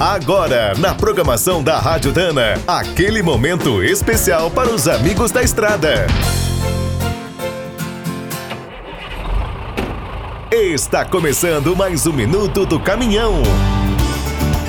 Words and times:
Agora, 0.00 0.74
na 0.78 0.94
programação 0.94 1.60
da 1.60 1.76
Rádio 1.80 2.12
Dana, 2.12 2.54
aquele 2.68 3.20
momento 3.20 3.82
especial 3.82 4.48
para 4.48 4.72
os 4.72 4.86
amigos 4.86 5.32
da 5.32 5.42
estrada. 5.42 6.06
Está 10.52 11.04
começando 11.04 11.74
mais 11.74 12.06
um 12.06 12.12
minuto 12.12 12.64
do 12.64 12.78
caminhão. 12.78 13.42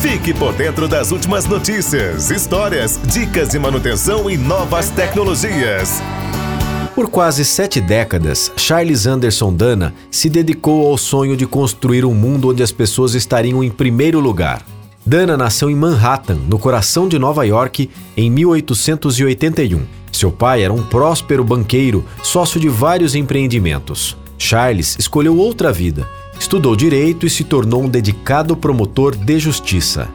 Fique 0.00 0.32
por 0.32 0.52
dentro 0.52 0.86
das 0.86 1.10
últimas 1.10 1.44
notícias, 1.44 2.30
histórias, 2.30 3.00
dicas 3.06 3.48
de 3.48 3.58
manutenção 3.58 4.30
e 4.30 4.36
novas 4.36 4.90
tecnologias. 4.90 6.00
Por 6.94 7.10
quase 7.10 7.44
sete 7.44 7.80
décadas, 7.80 8.52
Charles 8.56 9.06
Anderson 9.06 9.52
Dana 9.52 9.92
se 10.08 10.30
dedicou 10.30 10.88
ao 10.88 10.96
sonho 10.96 11.36
de 11.36 11.46
construir 11.46 12.04
um 12.04 12.14
mundo 12.14 12.50
onde 12.50 12.62
as 12.62 12.70
pessoas 12.70 13.16
estariam 13.16 13.64
em 13.64 13.70
primeiro 13.70 14.20
lugar. 14.20 14.62
Dana 15.06 15.36
nasceu 15.36 15.70
em 15.70 15.76
Manhattan, 15.76 16.34
no 16.48 16.58
coração 16.58 17.06
de 17.06 17.16
Nova 17.16 17.46
York, 17.46 17.88
em 18.16 18.28
1881. 18.28 19.82
Seu 20.10 20.32
pai 20.32 20.64
era 20.64 20.72
um 20.72 20.82
próspero 20.82 21.44
banqueiro, 21.44 22.04
sócio 22.24 22.58
de 22.58 22.68
vários 22.68 23.14
empreendimentos. 23.14 24.16
Charles 24.36 24.96
escolheu 24.98 25.38
outra 25.38 25.72
vida. 25.72 26.08
Estudou 26.40 26.74
direito 26.74 27.24
e 27.24 27.30
se 27.30 27.44
tornou 27.44 27.84
um 27.84 27.88
dedicado 27.88 28.56
promotor 28.56 29.14
de 29.14 29.38
justiça. 29.38 30.08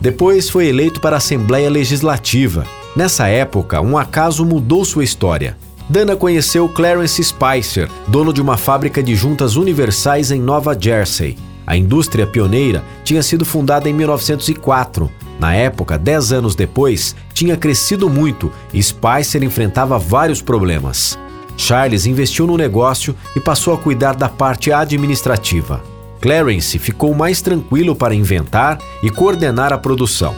Depois 0.00 0.48
foi 0.48 0.68
eleito 0.68 1.00
para 1.00 1.16
a 1.16 1.18
Assembleia 1.18 1.68
Legislativa. 1.68 2.64
Nessa 2.94 3.26
época, 3.26 3.80
um 3.80 3.98
acaso 3.98 4.44
mudou 4.44 4.84
sua 4.84 5.02
história. 5.02 5.58
Dana 5.88 6.14
conheceu 6.14 6.68
Clarence 6.68 7.22
Spicer, 7.24 7.90
dono 8.06 8.32
de 8.32 8.40
uma 8.40 8.56
fábrica 8.56 9.02
de 9.02 9.16
juntas 9.16 9.56
universais 9.56 10.30
em 10.30 10.40
Nova 10.40 10.78
Jersey. 10.78 11.36
A 11.68 11.76
indústria 11.76 12.26
pioneira 12.26 12.82
tinha 13.04 13.22
sido 13.22 13.44
fundada 13.44 13.90
em 13.90 13.92
1904. 13.92 15.10
Na 15.38 15.54
época, 15.54 15.98
dez 15.98 16.32
anos 16.32 16.54
depois, 16.54 17.14
tinha 17.34 17.58
crescido 17.58 18.08
muito 18.08 18.50
e 18.72 18.82
Spicer 18.82 19.44
enfrentava 19.44 19.98
vários 19.98 20.40
problemas. 20.40 21.18
Charles 21.58 22.06
investiu 22.06 22.46
no 22.46 22.56
negócio 22.56 23.14
e 23.36 23.40
passou 23.40 23.74
a 23.74 23.76
cuidar 23.76 24.14
da 24.16 24.30
parte 24.30 24.72
administrativa. 24.72 25.82
Clarence 26.22 26.78
ficou 26.78 27.14
mais 27.14 27.42
tranquilo 27.42 27.94
para 27.94 28.14
inventar 28.14 28.78
e 29.02 29.10
coordenar 29.10 29.70
a 29.70 29.76
produção. 29.76 30.34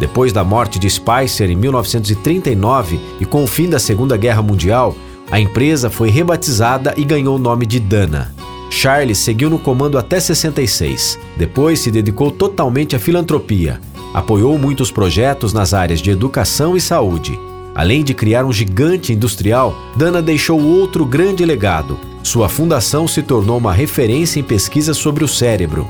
Depois 0.00 0.32
da 0.32 0.42
morte 0.42 0.80
de 0.80 0.90
Spicer 0.90 1.48
em 1.48 1.54
1939 1.54 2.98
e 3.20 3.24
com 3.24 3.44
o 3.44 3.46
fim 3.46 3.70
da 3.70 3.78
Segunda 3.78 4.16
Guerra 4.16 4.42
Mundial, 4.42 4.96
a 5.30 5.38
empresa 5.38 5.88
foi 5.88 6.10
rebatizada 6.10 6.92
e 6.96 7.04
ganhou 7.04 7.36
o 7.36 7.38
nome 7.38 7.66
de 7.66 7.78
Dana. 7.78 8.34
Charles 8.72 9.18
seguiu 9.18 9.50
no 9.50 9.58
comando 9.58 9.98
até 9.98 10.18
66. 10.18 11.18
Depois 11.36 11.78
se 11.78 11.90
dedicou 11.90 12.30
totalmente 12.30 12.96
à 12.96 12.98
filantropia. 12.98 13.78
Apoiou 14.14 14.58
muitos 14.58 14.90
projetos 14.90 15.52
nas 15.52 15.74
áreas 15.74 16.00
de 16.00 16.10
educação 16.10 16.74
e 16.74 16.80
saúde. 16.80 17.38
Além 17.74 18.02
de 18.02 18.14
criar 18.14 18.46
um 18.46 18.52
gigante 18.52 19.12
industrial, 19.12 19.76
Dana 19.94 20.22
deixou 20.22 20.58
outro 20.58 21.04
grande 21.04 21.44
legado. 21.44 21.98
Sua 22.22 22.48
fundação 22.48 23.06
se 23.06 23.22
tornou 23.22 23.58
uma 23.58 23.74
referência 23.74 24.40
em 24.40 24.42
pesquisa 24.42 24.94
sobre 24.94 25.22
o 25.22 25.28
cérebro. 25.28 25.86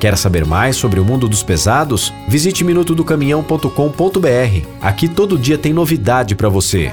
Quer 0.00 0.18
saber 0.18 0.44
mais 0.44 0.76
sobre 0.76 0.98
o 0.98 1.04
mundo 1.04 1.28
dos 1.28 1.44
pesados? 1.44 2.12
Visite 2.28 2.64
minutodocaminhão.com.br. 2.64 4.66
Aqui 4.82 5.08
todo 5.08 5.38
dia 5.38 5.56
tem 5.56 5.72
novidade 5.72 6.34
para 6.34 6.48
você. 6.48 6.92